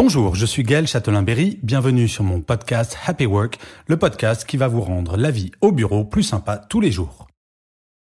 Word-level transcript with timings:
Bonjour, 0.00 0.36
je 0.36 0.46
suis 0.46 0.62
Gaël 0.62 0.86
Châtelain-Berry, 0.86 1.58
bienvenue 1.64 2.06
sur 2.06 2.22
mon 2.22 2.40
podcast 2.40 2.96
Happy 3.04 3.26
Work, 3.26 3.58
le 3.88 3.96
podcast 3.96 4.44
qui 4.44 4.56
va 4.56 4.68
vous 4.68 4.80
rendre 4.80 5.16
la 5.16 5.32
vie 5.32 5.50
au 5.60 5.72
bureau 5.72 6.04
plus 6.04 6.22
sympa 6.22 6.56
tous 6.56 6.80
les 6.80 6.92
jours. 6.92 7.26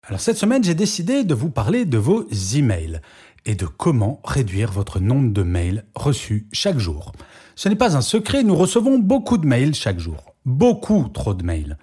Alors 0.06 0.20
cette 0.20 0.36
semaine, 0.36 0.62
j'ai 0.62 0.76
décidé 0.76 1.24
de 1.24 1.34
vous 1.34 1.50
parler 1.50 1.84
de 1.84 1.98
vos 1.98 2.24
emails 2.54 3.00
et 3.46 3.56
de 3.56 3.66
comment 3.66 4.20
réduire 4.22 4.70
votre 4.70 5.00
nombre 5.00 5.32
de 5.32 5.42
mails 5.42 5.84
reçus 5.96 6.46
chaque 6.52 6.78
jour. 6.78 7.10
Ce 7.56 7.68
n'est 7.68 7.74
pas 7.74 7.96
un 7.96 8.00
secret, 8.00 8.44
nous 8.44 8.54
recevons 8.54 9.00
beaucoup 9.00 9.36
de 9.36 9.46
mails 9.48 9.74
chaque 9.74 9.98
jour. 9.98 10.36
Beaucoup 10.44 11.08
trop 11.08 11.34
de 11.34 11.42
mails. 11.42 11.78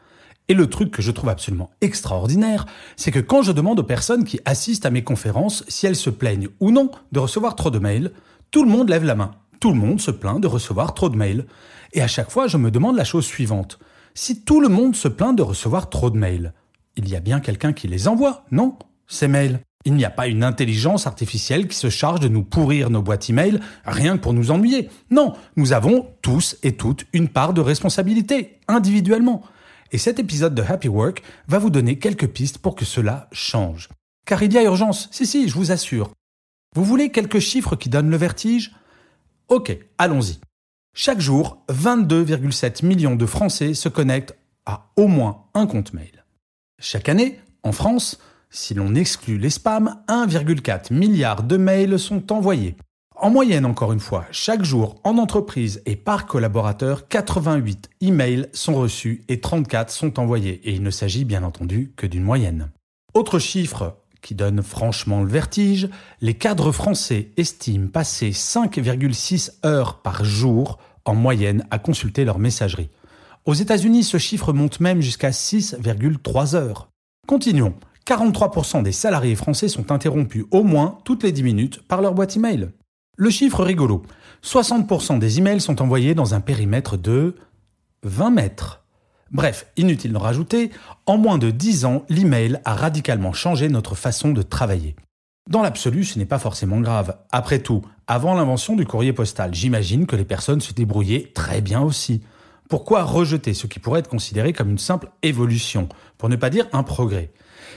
Et 0.47 0.53
le 0.53 0.67
truc 0.67 0.91
que 0.91 1.02
je 1.02 1.11
trouve 1.11 1.27
absolument 1.27 1.72
extraordinaire, 1.81 2.67
c'est 2.95 3.11
que 3.11 3.20
quand 3.20 3.41
je 3.41 3.52
demande 3.52 3.81
aux 3.81 3.84
personnes 3.84 4.23
qui 4.23 4.39
assistent 4.45 4.86
à 4.86 4.91
mes 4.91 5.03
conférences 5.03 5.66
si 5.67 5.88
elles 5.88 5.97
se 5.97 6.09
plaignent 6.09 6.47
ou 6.61 6.72
non 6.72 6.89
de 7.11 7.19
recevoir 7.19 7.58
trop 7.58 7.69
de 7.69 7.80
mails, 7.80 8.13
tout 8.50 8.63
le 8.63 8.72
monde 8.72 8.88
lève 8.88 9.03
la 9.03 9.16
main. 9.16 9.36
Tout 9.60 9.72
le 9.72 9.80
monde 9.80 10.00
se 10.00 10.12
plaint 10.12 10.40
de 10.40 10.48
recevoir 10.48 10.94
trop 10.94 11.10
de 11.10 11.18
mails. 11.18 11.46
Et 11.94 12.02
à 12.02 12.08
chaque 12.08 12.32
fois, 12.32 12.48
je 12.48 12.58
me 12.58 12.72
demande 12.72 12.96
la 12.96 13.04
chose 13.04 13.26
suivante. 13.26 13.80
Si 14.14 14.44
tout 14.44 14.62
le 14.62 14.70
monde 14.70 14.96
se 14.96 15.08
plaint 15.08 15.36
de 15.36 15.42
recevoir 15.42 15.90
trop 15.90 16.10
de 16.10 16.18
mails, 16.18 16.54
il 16.96 17.10
y 17.10 17.16
a 17.16 17.20
bien 17.20 17.40
quelqu'un 17.40 17.74
qui 17.74 17.88
les 17.88 18.08
envoie, 18.08 18.46
non? 18.52 18.78
Ces 19.08 19.28
mails. 19.28 19.60
Il 19.86 19.94
n'y 19.94 20.06
a 20.06 20.10
pas 20.10 20.28
une 20.28 20.44
intelligence 20.44 21.08
artificielle 21.08 21.68
qui 21.68 21.76
se 21.76 21.90
charge 21.90 22.20
de 22.20 22.28
nous 22.28 22.44
pourrir 22.44 22.90
nos 22.90 23.02
boîtes 23.02 23.30
email 23.30 23.60
rien 23.86 24.18
que 24.18 24.24
pour 24.24 24.34
nous 24.34 24.52
ennuyer. 24.52 24.90
Non, 25.10 25.34
nous 25.56 25.72
avons 25.72 26.08
tous 26.22 26.58
et 26.64 26.76
toutes 26.76 27.06
une 27.14 27.30
part 27.30 27.54
de 27.54 27.62
responsabilité, 27.62 28.60
individuellement. 28.68 29.42
Et 29.92 29.98
cet 29.98 30.20
épisode 30.20 30.54
de 30.54 30.62
Happy 30.62 30.90
Work 30.90 31.24
va 31.48 31.60
vous 31.60 31.70
donner 31.70 31.98
quelques 31.98 32.28
pistes 32.28 32.58
pour 32.58 32.76
que 32.76 32.86
cela 32.86 33.30
change. 33.32 33.90
Car 34.26 34.44
il 34.44 34.54
y 34.54 34.58
a 34.58 34.64
urgence, 34.64 35.08
si 35.12 35.26
si, 35.26 35.48
je 35.48 35.56
vous 35.56 35.72
assure. 35.72 36.12
Vous 36.76 36.84
voulez 36.84 37.10
quelques 37.10 37.40
chiffres 37.40 37.76
qui 37.76 37.90
donnent 37.90 38.12
le 38.12 38.18
vertige? 38.18 38.74
Ok, 39.50 39.75
allons-y. 39.97 40.38
Chaque 40.94 41.19
jour, 41.19 41.58
22,7 41.69 42.86
millions 42.86 43.16
de 43.16 43.25
Français 43.25 43.73
se 43.73 43.89
connectent 43.89 44.38
à 44.67 44.91
au 44.95 45.08
moins 45.08 45.45
un 45.56 45.66
compte 45.66 45.91
mail. 45.91 46.23
Chaque 46.80 47.09
année, 47.09 47.39
en 47.64 47.72
France, 47.72 48.19
si 48.52 48.75
l'on 48.75 48.94
exclut 48.94 49.39
les 49.39 49.50
spams, 49.50 49.95
1,4 50.08 50.94
milliard 50.94 51.41
de 51.41 51.58
mails 51.58 51.97
sont 51.97 52.31
envoyés. 52.31 52.75
En 53.16 53.31
moyenne, 53.31 53.66
encore 53.66 53.91
une 53.91 54.00
fois, 54.00 54.28
chaque 54.30 54.64
jour 54.64 55.02
en 55.03 55.17
entreprise 55.17 55.81
et 55.88 55.95
par 55.95 56.28
collaborateur, 56.28 57.08
88 57.08 57.89
emails 58.02 58.50
sont 58.53 58.75
reçus 58.75 59.23
et 59.30 59.41
34 59.41 59.89
sont 59.89 60.19
envoyés. 60.19 60.61
Et 60.63 60.73
il 60.73 60.84
ne 60.84 60.91
s'agit 60.91 61.25
bien 61.25 61.41
entendu 61.41 61.91
que 61.95 62.06
d'une 62.06 62.23
moyenne. 62.23 62.69
Autre 63.16 63.39
chiffre 63.39 63.97
qui 64.22 64.36
donne 64.36 64.62
franchement 64.62 65.22
le 65.22 65.30
vertige, 65.30 65.89
les 66.22 66.34
cadres 66.34 66.72
français 66.72 67.31
estiment 67.38 67.88
passer 67.88 68.31
5,6 68.31 69.52
heures 69.66 70.02
par 70.02 70.24
jour 70.25 70.78
en 71.06 71.16
moyenne 71.16 71.66
à 71.72 71.80
consulter 71.80 72.25
leur 72.25 72.40
messagerie. 72.40 72.90
Aux 73.46 73.53
États-Unis, 73.53 74.03
ce 74.03 74.18
chiffre 74.18 74.53
monte 74.53 74.80
même 74.80 75.02
jusqu'à 75.02 75.31
6,3 75.31 76.56
heures. 76.56 76.90
Continuons. 77.28 77.75
43% 78.06 78.81
des 78.84 78.91
salariés 78.91 79.35
français 79.35 79.68
sont 79.68 79.91
interrompus 79.91 80.46
au 80.51 80.63
moins 80.63 80.97
toutes 81.06 81.24
les 81.24 81.31
10 81.31 81.44
minutes 81.44 81.88
par 81.88 82.01
leur 82.01 82.13
boîte 82.13 82.36
email. 82.36 82.69
Le 83.18 83.30
chiffre 83.30 83.63
rigolo. 83.63 84.03
60% 84.44 85.19
des 85.19 85.38
emails 85.38 85.62
sont 85.62 85.81
envoyés 85.81 86.16
dans 86.16 86.34
un 86.34 86.41
périmètre 86.41 86.97
de 86.97 87.36
20 88.03 88.30
mètres. 88.31 88.84
Bref, 89.31 89.67
inutile 89.78 90.13
de 90.13 90.17
rajouter, 90.17 90.72
en 91.06 91.17
moins 91.17 91.38
de 91.38 91.51
10 91.51 91.85
ans, 91.85 92.03
l'email 92.09 92.59
a 92.66 92.73
radicalement 92.73 93.34
changé 93.34 93.69
notre 93.69 93.95
façon 93.95 94.31
de 94.31 94.41
travailler. 94.41 94.95
Dans 95.50 95.62
l'absolu, 95.62 96.03
ce 96.03 96.19
n'est 96.19 96.25
pas 96.25 96.40
forcément 96.40 96.79
grave. 96.79 97.17
Après 97.31 97.59
tout, 97.59 97.84
avant 98.07 98.35
l'invention 98.35 98.75
du 98.75 98.85
courrier 98.85 99.13
postal, 99.13 99.53
j'imagine 99.53 100.06
que 100.06 100.16
les 100.16 100.25
personnes 100.25 100.62
se 100.62 100.73
débrouillaient 100.73 101.31
très 101.34 101.62
bien 101.62 101.81
aussi. 101.81 102.22
Pourquoi 102.69 103.03
rejeter 103.03 103.56
ce 103.56 103.66
qui 103.66 103.79
pourrait 103.79 104.01
être 104.01 104.09
considéré 104.09 104.53
comme 104.53 104.69
une 104.69 104.78
simple 104.78 105.09
évolution, 105.23 105.89
pour 106.18 106.29
ne 106.29 106.35
pas 106.35 106.51
dire 106.51 106.68
un 106.72 106.84
progrès? 106.84 107.31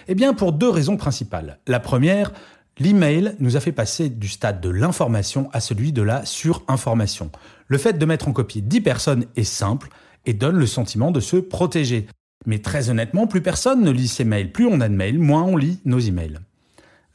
Eh 0.09 0.15
bien, 0.15 0.35
pour 0.35 0.53
deux 0.53 0.69
raisons 0.69 0.99
principales. 0.99 1.61
La 1.67 1.81
première, 1.81 2.33
l'email 2.79 3.35
nous 3.39 3.57
a 3.57 3.61
fait 3.61 3.73
passer 3.73 4.11
du 4.11 4.29
stade 4.29 4.61
de 4.61 4.69
l'information 4.69 5.49
à 5.53 5.61
celui 5.61 5.93
de 5.93 6.03
la 6.03 6.27
surinformation. 6.27 7.31
Le 7.69 7.79
fait 7.79 7.95
de 7.95 8.05
mettre 8.05 8.29
en 8.29 8.33
copie 8.33 8.61
10 8.61 8.81
personnes 8.83 9.25
est 9.37 9.45
simple, 9.45 9.89
et 10.27 10.35
donne 10.35 10.57
le 10.57 10.67
sentiment 10.67 11.11
de 11.11 11.21
se 11.21 11.37
protéger. 11.37 12.07
Mais 12.47 12.59
très 12.59 12.91
honnêtement, 12.91 13.27
plus 13.27 13.41
personne 13.41 13.83
ne 13.83 13.91
lit 13.91 14.09
ses 14.09 14.25
mails. 14.25 14.53
Plus 14.53 14.67
on 14.67 14.81
a 14.81 14.89
de 14.89 14.95
mails, 14.95 15.19
moins 15.19 15.43
on 15.43 15.57
lit 15.57 15.81
nos 15.85 15.99
emails. 15.99 16.39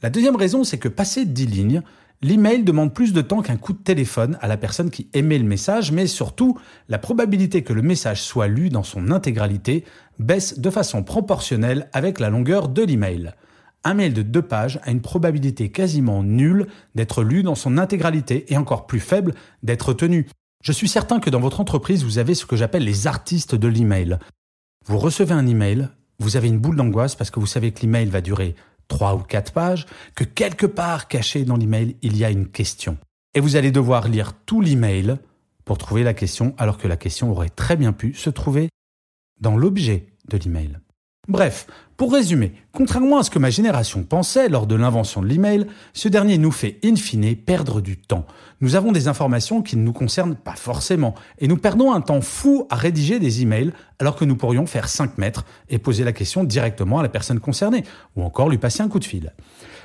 La 0.02 0.10
deuxième 0.10 0.36
raison, 0.36 0.64
c'est 0.64 0.78
que 0.78 0.88
passé 0.88 1.24
10 1.24 1.46
lignes, 1.46 1.82
l'email 2.22 2.62
demande 2.62 2.94
plus 2.94 3.12
de 3.12 3.20
temps 3.20 3.42
qu'un 3.42 3.56
coup 3.56 3.72
de 3.72 3.82
téléphone 3.82 4.38
à 4.40 4.48
la 4.48 4.56
personne 4.56 4.90
qui 4.90 5.08
émet 5.12 5.38
le 5.38 5.44
message, 5.44 5.92
mais 5.92 6.06
surtout, 6.06 6.58
la 6.88 6.98
probabilité 6.98 7.62
que 7.62 7.72
le 7.72 7.82
message 7.82 8.22
soit 8.22 8.48
lu 8.48 8.70
dans 8.70 8.82
son 8.84 9.10
intégralité 9.10 9.84
baisse 10.18 10.58
de 10.58 10.70
façon 10.70 11.02
proportionnelle 11.02 11.88
avec 11.92 12.20
la 12.20 12.30
longueur 12.30 12.68
de 12.68 12.82
l'email. 12.82 13.32
Un 13.84 13.94
mail 13.94 14.12
de 14.12 14.22
deux 14.22 14.42
pages 14.42 14.80
a 14.82 14.90
une 14.90 15.00
probabilité 15.00 15.70
quasiment 15.70 16.22
nulle 16.22 16.66
d'être 16.94 17.22
lu 17.22 17.42
dans 17.42 17.54
son 17.54 17.78
intégralité 17.78 18.52
et 18.52 18.56
encore 18.56 18.86
plus 18.86 19.00
faible 19.00 19.34
d'être 19.62 19.92
tenu. 19.92 20.26
Je 20.62 20.72
suis 20.72 20.88
certain 20.88 21.20
que 21.20 21.30
dans 21.30 21.40
votre 21.40 21.60
entreprise, 21.60 22.04
vous 22.04 22.18
avez 22.18 22.34
ce 22.34 22.46
que 22.46 22.56
j'appelle 22.56 22.84
les 22.84 23.06
artistes 23.06 23.54
de 23.54 23.68
l'email. 23.68 24.18
Vous 24.86 24.98
recevez 24.98 25.32
un 25.32 25.46
email, 25.46 25.88
vous 26.18 26.36
avez 26.36 26.48
une 26.48 26.58
boule 26.58 26.76
d'angoisse 26.76 27.14
parce 27.14 27.30
que 27.30 27.40
vous 27.40 27.46
savez 27.46 27.72
que 27.72 27.82
l'email 27.82 28.06
va 28.06 28.20
durer 28.20 28.56
trois 28.88 29.14
ou 29.14 29.18
quatre 29.20 29.52
pages, 29.52 29.86
que 30.14 30.24
quelque 30.24 30.66
part 30.66 31.08
caché 31.08 31.44
dans 31.44 31.56
l'email, 31.56 31.96
il 32.02 32.16
y 32.16 32.24
a 32.24 32.30
une 32.30 32.48
question. 32.48 32.98
Et 33.34 33.40
vous 33.40 33.56
allez 33.56 33.70
devoir 33.70 34.08
lire 34.08 34.32
tout 34.46 34.60
l'email 34.60 35.18
pour 35.64 35.78
trouver 35.78 36.02
la 36.02 36.14
question, 36.14 36.54
alors 36.58 36.78
que 36.78 36.88
la 36.88 36.96
question 36.96 37.30
aurait 37.30 37.50
très 37.50 37.76
bien 37.76 37.92
pu 37.92 38.14
se 38.14 38.30
trouver 38.30 38.70
dans 39.40 39.56
l'objet 39.56 40.06
de 40.28 40.38
l'email. 40.38 40.78
Bref, 41.28 41.66
pour 41.98 42.14
résumer, 42.14 42.54
contrairement 42.72 43.18
à 43.18 43.22
ce 43.22 43.30
que 43.30 43.38
ma 43.38 43.50
génération 43.50 44.02
pensait 44.02 44.48
lors 44.48 44.66
de 44.66 44.74
l'invention 44.74 45.20
de 45.20 45.26
l'email, 45.26 45.66
ce 45.92 46.08
dernier 46.08 46.38
nous 46.38 46.50
fait 46.50 46.78
in 46.82 46.96
fine 46.96 47.36
perdre 47.36 47.82
du 47.82 47.98
temps. 47.98 48.24
Nous 48.62 48.76
avons 48.76 48.92
des 48.92 49.08
informations 49.08 49.60
qui 49.60 49.76
ne 49.76 49.82
nous 49.82 49.92
concernent 49.92 50.36
pas 50.36 50.54
forcément 50.54 51.14
et 51.38 51.46
nous 51.46 51.58
perdons 51.58 51.92
un 51.92 52.00
temps 52.00 52.22
fou 52.22 52.66
à 52.70 52.76
rédiger 52.76 53.18
des 53.18 53.42
emails 53.42 53.72
alors 53.98 54.16
que 54.16 54.24
nous 54.24 54.36
pourrions 54.36 54.64
faire 54.64 54.88
5 54.88 55.18
mètres 55.18 55.44
et 55.68 55.78
poser 55.78 56.02
la 56.02 56.14
question 56.14 56.44
directement 56.44 56.98
à 56.98 57.02
la 57.02 57.10
personne 57.10 57.40
concernée 57.40 57.84
ou 58.16 58.22
encore 58.22 58.48
lui 58.48 58.58
passer 58.58 58.82
un 58.82 58.88
coup 58.88 59.00
de 59.00 59.04
fil. 59.04 59.34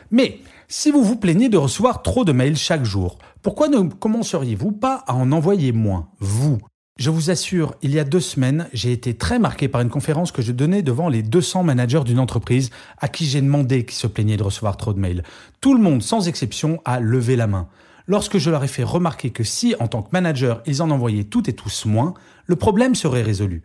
Mais 0.09 0.39
si 0.69 0.91
vous 0.91 1.03
vous 1.03 1.17
plaignez 1.17 1.49
de 1.49 1.57
recevoir 1.57 2.03
trop 2.03 2.23
de 2.23 2.31
mails 2.31 2.55
chaque 2.55 2.85
jour, 2.85 3.17
pourquoi 3.41 3.67
ne 3.67 3.89
commenceriez-vous 3.89 4.71
pas 4.71 5.03
à 5.07 5.13
en 5.13 5.33
envoyer 5.33 5.73
moins, 5.73 6.07
vous? 6.19 6.59
Je 6.97 7.09
vous 7.09 7.31
assure, 7.31 7.73
il 7.81 7.91
y 7.91 7.99
a 7.99 8.03
deux 8.03 8.19
semaines, 8.19 8.69
j'ai 8.71 8.91
été 8.91 9.15
très 9.15 9.39
marqué 9.39 9.67
par 9.67 9.81
une 9.81 9.89
conférence 9.89 10.31
que 10.31 10.43
je 10.43 10.51
donnais 10.51 10.83
devant 10.83 11.09
les 11.09 11.23
200 11.23 11.63
managers 11.63 12.03
d'une 12.05 12.19
entreprise 12.19 12.69
à 12.99 13.07
qui 13.07 13.25
j'ai 13.25 13.41
demandé 13.41 13.83
qui 13.83 13.95
se 13.95 14.05
plaignaient 14.05 14.37
de 14.37 14.43
recevoir 14.43 14.77
trop 14.77 14.93
de 14.93 14.99
mails. 14.99 15.23
Tout 15.59 15.73
le 15.73 15.81
monde, 15.81 16.03
sans 16.03 16.27
exception, 16.27 16.81
a 16.85 16.99
levé 16.99 17.35
la 17.35 17.47
main. 17.47 17.67
Lorsque 18.07 18.37
je 18.37 18.49
leur 18.51 18.63
ai 18.63 18.67
fait 18.67 18.83
remarquer 18.83 19.31
que 19.31 19.43
si, 19.43 19.75
en 19.79 19.87
tant 19.87 20.03
que 20.03 20.11
manager, 20.11 20.61
ils 20.65 20.81
en 20.81 20.91
envoyaient 20.91 21.23
toutes 21.23 21.49
et 21.49 21.53
tous 21.53 21.85
moins, 21.85 22.13
le 22.45 22.55
problème 22.55 22.95
serait 22.95 23.23
résolu. 23.23 23.63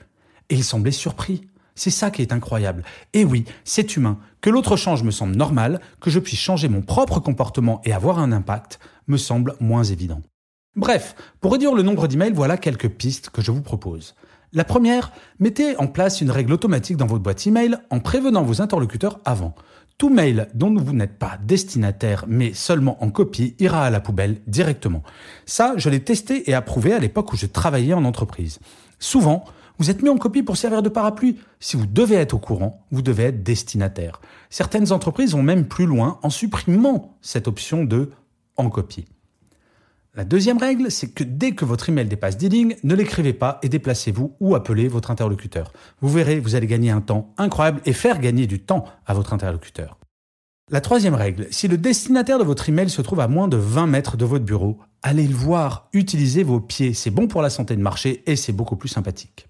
Et 0.49 0.55
ils 0.55 0.65
semblaient 0.65 0.91
surpris. 0.91 1.49
C'est 1.75 1.91
ça 1.91 2.11
qui 2.11 2.23
est 2.23 2.33
incroyable. 2.33 2.83
Et 3.13 3.25
oui, 3.25 3.45
c'est 3.63 3.97
humain. 3.97 4.19
Que 4.41 4.51
l'autre 4.51 4.77
change 4.77 5.03
me 5.03 5.11
semble 5.11 5.37
normal, 5.37 5.81
que 6.01 6.11
je 6.11 6.19
puisse 6.19 6.41
changer 6.41 6.69
mon 6.69 6.81
propre 6.81 7.21
comportement 7.21 7.83
et 7.85 7.93
avoir 7.93 8.19
un 8.19 8.33
impact 8.33 8.81
me 9.07 9.17
semble 9.17 9.55
moins 9.61 9.85
évident. 9.85 10.23
Bref, 10.79 11.17
pour 11.41 11.51
réduire 11.51 11.75
le 11.75 11.83
nombre 11.83 12.07
d'emails, 12.07 12.33
voilà 12.33 12.57
quelques 12.57 12.89
pistes 12.89 13.31
que 13.31 13.43
je 13.43 13.51
vous 13.51 13.63
propose. 13.63 14.15
La 14.53 14.63
première, 14.63 15.11
mettez 15.41 15.77
en 15.77 15.89
place 15.89 16.21
une 16.21 16.31
règle 16.31 16.53
automatique 16.53 16.97
dans 16.97 17.09
votre 17.09 17.21
boîte 17.21 17.49
email 17.49 17.77
en 17.91 17.99
prévenant 17.99 18.45
vos 18.45 18.63
interlocuteurs 18.63 19.19
avant. 19.25 19.57
Tout 19.99 20.09
mail 20.09 20.47
dont 20.55 20.73
vous 20.73 20.93
n'êtes 20.93 21.19
pas 21.19 21.37
destinataire 21.43 22.27
mais 22.29 22.55
seulement 22.55 23.03
en 23.03 23.11
copie 23.11 23.57
ira 23.59 23.85
à 23.85 23.91
la 23.91 23.99
poubelle 23.99 24.41
directement. 24.47 25.03
Ça, 25.47 25.75
je 25.77 25.91
l'ai 25.91 25.99
testé 25.99 26.49
et 26.49 26.55
approuvé 26.55 26.93
à 26.93 27.01
l'époque 27.01 27.33
où 27.33 27.37
je 27.37 27.47
travaillais 27.47 27.95
en 27.95 28.05
entreprise. 28.05 28.61
Souvent, 29.01 29.45
Vous 29.81 29.91
êtes 29.91 30.03
mis 30.03 30.09
en 30.09 30.17
copie 30.17 30.43
pour 30.43 30.57
servir 30.57 30.83
de 30.83 30.89
parapluie. 30.89 31.39
Si 31.61 31.77
vous 31.77 31.87
devez 31.87 32.17
être 32.17 32.35
au 32.35 32.39
courant, 32.39 32.85
vous 32.91 33.01
devez 33.01 33.25
être 33.25 33.45
destinataire. 33.45 34.21
Certaines 34.51 34.91
entreprises 34.91 35.33
vont 35.33 35.43
même 35.43 35.67
plus 35.67 35.87
loin 35.87 36.19
en 36.25 36.31
supprimant 36.31 37.17
cette 37.23 37.47
option 37.47 37.85
de 37.85 38.11
en 38.57 38.71
copie. 38.71 39.07
La 40.19 40.25
deuxième 40.25 40.59
règle, 40.59 40.91
c'est 40.91 41.15
que 41.15 41.23
dès 41.23 41.53
que 41.53 41.65
votre 41.65 41.91
email 41.91 42.07
dépasse 42.07 42.37
10 42.37 42.49
lignes, 42.49 42.77
ne 42.83 42.97
l'écrivez 42.97 43.33
pas 43.33 43.61
et 43.63 43.69
déplacez-vous 43.69 44.35
ou 44.41 44.57
appelez 44.57 44.89
votre 44.89 45.13
interlocuteur. 45.13 45.73
Vous 46.01 46.09
verrez, 46.09 46.41
vous 46.41 46.57
allez 46.57 46.67
gagner 46.67 46.91
un 46.91 47.01
temps 47.01 47.33
incroyable 47.39 47.81
et 47.87 47.93
faire 47.93 48.19
gagner 48.19 48.49
du 48.49 48.59
temps 48.59 48.85
à 49.07 49.15
votre 49.15 49.33
interlocuteur. 49.33 49.97
La 50.73 50.81
troisième 50.81 51.15
règle, 51.15 51.47
si 51.53 51.69
le 51.69 51.79
destinataire 51.79 52.41
de 52.41 52.43
votre 52.43 52.69
email 52.69 52.91
se 52.91 53.01
trouve 53.01 53.21
à 53.21 53.29
moins 53.29 53.47
de 53.47 53.57
20 53.57 53.87
mètres 53.87 54.17
de 54.17 54.25
votre 54.25 54.45
bureau, 54.45 54.79
allez 55.03 55.29
le 55.29 55.37
voir, 55.37 55.89
utilisez 55.93 56.43
vos 56.43 56.59
pieds, 56.59 56.95
c'est 56.95 57.11
bon 57.11 57.29
pour 57.29 57.41
la 57.41 57.49
santé 57.49 57.77
de 57.77 57.81
marché 57.81 58.25
et 58.27 58.35
c'est 58.35 58.53
beaucoup 58.53 58.75
plus 58.75 58.89
sympathique. 58.89 59.47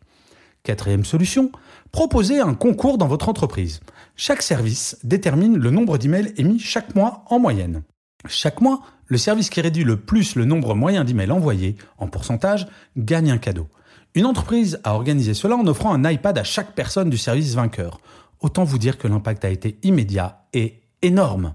Quatrième 0.64 1.06
solution, 1.06 1.50
proposez 1.92 2.40
un 2.40 2.52
concours 2.52 2.98
dans 2.98 3.08
votre 3.08 3.30
entreprise. 3.30 3.80
Chaque 4.16 4.42
service 4.42 4.98
détermine 5.02 5.56
le 5.56 5.70
nombre 5.70 5.96
d'emails 5.96 6.34
émis 6.36 6.58
chaque 6.58 6.94
mois 6.94 7.24
en 7.30 7.38
moyenne. 7.38 7.84
Chaque 8.26 8.60
mois, 8.60 8.82
le 9.06 9.18
service 9.18 9.48
qui 9.48 9.60
réduit 9.60 9.84
le 9.84 9.96
plus 9.96 10.34
le 10.34 10.44
nombre 10.44 10.74
moyen 10.74 11.04
d'emails 11.04 11.30
envoyés, 11.30 11.76
en 11.98 12.08
pourcentage, 12.08 12.66
gagne 12.96 13.30
un 13.30 13.38
cadeau. 13.38 13.68
Une 14.14 14.26
entreprise 14.26 14.80
a 14.84 14.94
organisé 14.94 15.34
cela 15.34 15.56
en 15.56 15.66
offrant 15.66 15.92
un 15.92 16.10
iPad 16.10 16.36
à 16.36 16.44
chaque 16.44 16.74
personne 16.74 17.10
du 17.10 17.18
service 17.18 17.54
vainqueur. 17.54 18.00
Autant 18.40 18.64
vous 18.64 18.78
dire 18.78 18.98
que 18.98 19.08
l'impact 19.08 19.44
a 19.44 19.50
été 19.50 19.78
immédiat 19.82 20.46
et 20.52 20.80
énorme. 21.02 21.54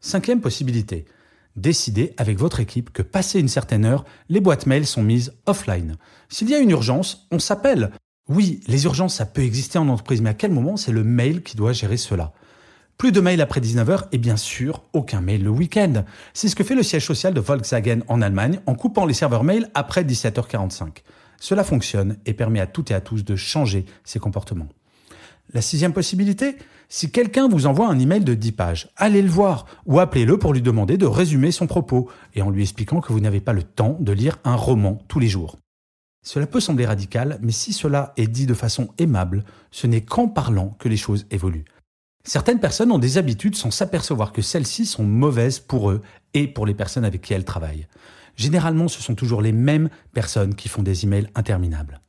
Cinquième 0.00 0.40
possibilité. 0.40 1.06
Décidez 1.56 2.14
avec 2.18 2.38
votre 2.38 2.60
équipe 2.60 2.92
que 2.92 3.02
passé 3.02 3.40
une 3.40 3.48
certaine 3.48 3.84
heure, 3.84 4.04
les 4.28 4.40
boîtes 4.40 4.66
mail 4.66 4.86
sont 4.86 5.02
mises 5.02 5.34
offline. 5.46 5.96
S'il 6.28 6.48
y 6.50 6.54
a 6.54 6.60
une 6.60 6.70
urgence, 6.70 7.26
on 7.32 7.38
s'appelle. 7.38 7.90
Oui, 8.28 8.60
les 8.68 8.84
urgences, 8.84 9.16
ça 9.16 9.26
peut 9.26 9.42
exister 9.42 9.78
en 9.78 9.88
entreprise, 9.88 10.20
mais 10.20 10.30
à 10.30 10.34
quel 10.34 10.52
moment 10.52 10.76
c'est 10.76 10.92
le 10.92 11.02
mail 11.02 11.42
qui 11.42 11.56
doit 11.56 11.72
gérer 11.72 11.96
cela? 11.96 12.32
Plus 12.98 13.12
de 13.12 13.20
mails 13.20 13.40
après 13.40 13.60
19h 13.60 14.08
et 14.10 14.18
bien 14.18 14.36
sûr, 14.36 14.82
aucun 14.92 15.20
mail 15.20 15.44
le 15.44 15.50
week-end. 15.50 16.04
C'est 16.34 16.48
ce 16.48 16.56
que 16.56 16.64
fait 16.64 16.74
le 16.74 16.82
siège 16.82 17.06
social 17.06 17.32
de 17.32 17.40
Volkswagen 17.40 18.00
en 18.08 18.20
Allemagne 18.20 18.58
en 18.66 18.74
coupant 18.74 19.06
les 19.06 19.14
serveurs 19.14 19.44
mail 19.44 19.70
après 19.74 20.02
17h45. 20.02 21.04
Cela 21.40 21.62
fonctionne 21.62 22.16
et 22.26 22.34
permet 22.34 22.58
à 22.58 22.66
toutes 22.66 22.90
et 22.90 22.94
à 22.94 23.00
tous 23.00 23.24
de 23.24 23.36
changer 23.36 23.86
ses 24.02 24.18
comportements. 24.18 24.66
La 25.54 25.62
sixième 25.62 25.92
possibilité, 25.92 26.56
si 26.88 27.12
quelqu'un 27.12 27.48
vous 27.48 27.66
envoie 27.66 27.88
un 27.88 28.00
email 28.00 28.24
de 28.24 28.34
10 28.34 28.52
pages, 28.52 28.88
allez 28.96 29.22
le 29.22 29.30
voir 29.30 29.66
ou 29.86 30.00
appelez-le 30.00 30.36
pour 30.36 30.52
lui 30.52 30.60
demander 30.60 30.98
de 30.98 31.06
résumer 31.06 31.52
son 31.52 31.68
propos 31.68 32.10
et 32.34 32.42
en 32.42 32.50
lui 32.50 32.62
expliquant 32.62 33.00
que 33.00 33.12
vous 33.12 33.20
n'avez 33.20 33.40
pas 33.40 33.52
le 33.52 33.62
temps 33.62 33.96
de 34.00 34.10
lire 34.10 34.38
un 34.42 34.56
roman 34.56 34.98
tous 35.06 35.20
les 35.20 35.28
jours. 35.28 35.56
Cela 36.24 36.48
peut 36.48 36.60
sembler 36.60 36.84
radical, 36.84 37.38
mais 37.42 37.52
si 37.52 37.72
cela 37.72 38.12
est 38.16 38.26
dit 38.26 38.46
de 38.46 38.54
façon 38.54 38.88
aimable, 38.98 39.44
ce 39.70 39.86
n'est 39.86 40.00
qu'en 40.00 40.26
parlant 40.26 40.76
que 40.80 40.88
les 40.88 40.96
choses 40.96 41.26
évoluent. 41.30 41.64
Certaines 42.24 42.60
personnes 42.60 42.92
ont 42.92 42.98
des 42.98 43.18
habitudes 43.18 43.56
sans 43.56 43.70
s'apercevoir 43.70 44.32
que 44.32 44.42
celles-ci 44.42 44.86
sont 44.86 45.04
mauvaises 45.04 45.58
pour 45.58 45.90
eux 45.90 46.02
et 46.34 46.46
pour 46.46 46.66
les 46.66 46.74
personnes 46.74 47.04
avec 47.04 47.22
qui 47.22 47.32
elles 47.32 47.44
travaillent. 47.44 47.86
Généralement, 48.36 48.88
ce 48.88 49.02
sont 49.02 49.14
toujours 49.14 49.42
les 49.42 49.52
mêmes 49.52 49.88
personnes 50.12 50.54
qui 50.54 50.68
font 50.68 50.82
des 50.82 51.04
emails 51.04 51.28
interminables. 51.34 52.00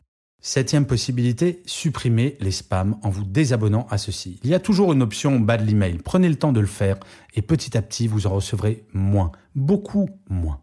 Septième 0.42 0.86
possibilité, 0.86 1.62
supprimez 1.66 2.38
les 2.40 2.52
spams 2.52 2.96
en 3.04 3.10
vous 3.10 3.26
désabonnant 3.26 3.88
à 3.90 3.98
ceci. 3.98 4.40
Il 4.44 4.50
y 4.50 4.54
a 4.54 4.60
toujours 4.60 4.94
une 4.94 5.02
option 5.02 5.38
bas 5.38 5.58
de 5.58 5.66
l'email. 5.66 5.98
Prenez 5.98 6.30
le 6.30 6.38
temps 6.38 6.54
de 6.54 6.62
le 6.62 6.68
faire 6.68 6.98
et 7.34 7.42
petit 7.42 7.78
à 7.78 7.82
petit, 7.82 8.08
vous 8.08 8.26
en 8.26 8.36
recevrez 8.36 8.86
moins. 8.94 9.34
Beaucoup 9.56 10.10
moins. 10.30 10.62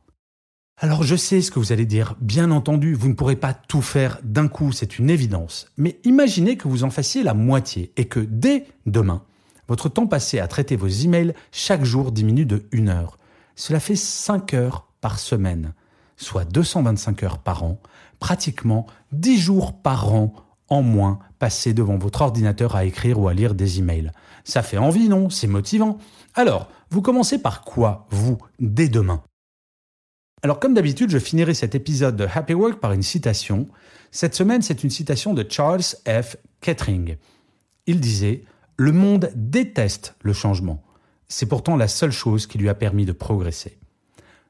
Alors 0.79 1.03
je 1.03 1.17
sais 1.17 1.43
ce 1.43 1.51
que 1.51 1.59
vous 1.59 1.73
allez 1.73 1.85
dire, 1.85 2.17
bien 2.21 2.51
entendu, 2.51 2.95
vous 2.95 3.09
ne 3.09 3.15
pourrez 3.15 3.37
pas 3.37 3.55
tout 3.55 3.83
faire 3.83 4.19
d'un 4.23 4.49
coup, 4.49 4.73
c'est 4.73 4.99
une 4.99 5.11
évidence. 5.11 5.73
Mais 5.77 6.01
imaginez 6.05 6.57
que 6.57 6.69
vous 6.69 6.85
en 6.85 6.91
fassiez 6.91 7.23
la 7.23 7.35
moitié 7.35 7.93
et 7.97 8.07
que 8.07 8.21
dès 8.21 8.67
demain, 8.87 9.25
votre 9.69 9.89
temps 9.89 10.07
passé 10.07 10.39
à 10.39 10.49
traiter 10.49 10.77
vos 10.77 10.89
emails 10.89 11.35
chaque 11.53 11.85
jour 11.85 12.13
diminue 12.13 12.47
de 12.47 12.67
1 12.73 12.89
heure. 12.89 13.19
Cela 13.55 13.81
fait 13.81 13.97
5 13.97 14.55
heures 14.55 14.89
par 15.01 15.19
semaine, 15.19 15.73
soit 16.17 16.45
225 16.45 17.23
heures 17.23 17.39
par 17.39 17.65
an, 17.65 17.81
pratiquement 18.21 18.87
10 19.13 19.39
jours 19.39 19.81
par 19.81 20.13
an 20.13 20.35
en 20.69 20.83
moins 20.83 21.21
passés 21.39 21.75
devant 21.75 21.97
votre 21.97 22.23
ordinateur 22.23 22.77
à 22.77 22.85
écrire 22.85 23.21
ou 23.21 23.29
à 23.29 23.35
lire 23.35 23.55
des 23.55 23.79
emails. 23.79 24.11
Ça 24.45 24.63
fait 24.63 24.79
envie, 24.79 25.09
non? 25.09 25.31
C'est 25.31 25.47
motivant. 25.47 25.99
Alors, 26.35 26.69
vous 26.91 27.03
commencez 27.03 27.39
par 27.39 27.63
quoi, 27.63 28.07
vous, 28.11 28.39
dès 28.59 28.89
demain? 28.89 29.23
Alors 30.43 30.61
comme 30.61 30.75
d'habitude, 30.75 31.11
je 31.11 31.19
finirai 31.19 31.55
cet 31.55 31.75
épisode 31.75 32.17
de 32.17 32.29
Happy 32.33 32.55
Work 32.55 32.79
par 32.79 32.93
une 32.93 33.03
citation. 33.03 33.69
Cette 34.11 34.35
semaine, 34.35 34.63
c'est 34.63 34.85
une 34.85 34.91
citation 34.91 35.35
de 35.35 35.45
Charles 35.49 35.83
F. 35.83 36.37
Kettering. 36.61 37.17
Il 37.87 38.01
disait 38.01 38.45
le 38.77 38.93
monde 38.93 39.31
déteste 39.35 40.15
le 40.23 40.33
changement. 40.33 40.83
C'est 41.29 41.47
pourtant 41.47 41.77
la 41.77 41.89
seule 41.89 42.13
chose 42.13 42.47
qui 42.47 42.59
lui 42.59 42.69
a 42.69 42.75
permis 42.75 43.05
de 43.05 43.13
progresser. 43.13 43.79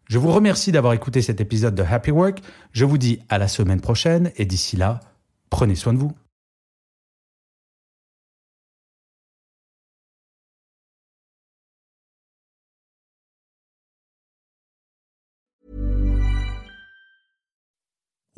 Je 0.08 0.19
vous 0.19 0.32
remercie 0.32 0.73
d'avoir 0.73 0.93
écouté 0.93 1.23
cet 1.23 1.40
épisode 1.40 1.75
de 1.75 1.82
Happy 1.82 2.11
Work. 2.11 2.40
Je 2.73 2.84
vous 2.84 2.99
dis 2.99 3.20
à 3.28 3.38
la 3.38 3.49
semaine 3.49 3.81
prochaine 3.81 4.31
et 4.37 4.44
d'ici 4.44 4.76
là, 4.76 5.00
prenez 5.50 5.75
soin 5.75 5.93
de 5.93 5.99
vous. 5.99 6.12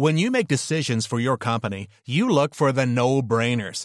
When 0.01 0.17
you 0.17 0.31
make 0.31 0.47
decisions 0.47 1.07
for 1.07 1.19
your 1.19 1.37
company, 1.37 1.89
you 2.07 2.29
look 2.29 2.55
for 2.55 2.73
the 2.73 2.87
no-brainers. 2.87 3.85